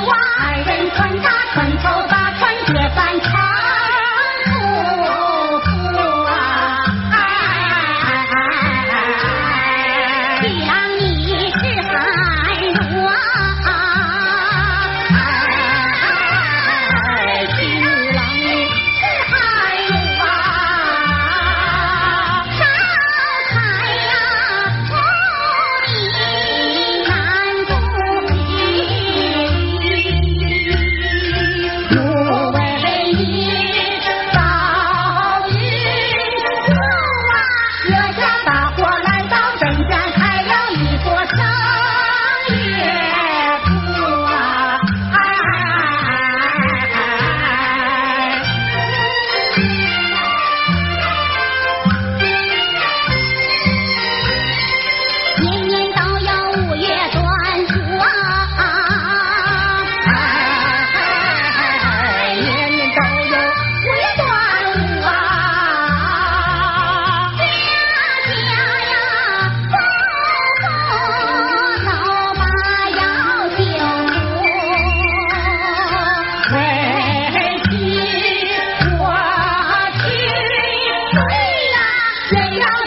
[0.00, 1.35] 王二人传道。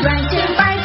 [0.09, 0.78] 再见拜